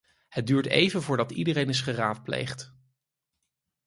[0.27, 2.75] Het duurt even voordat iedereen is geraadpleegd.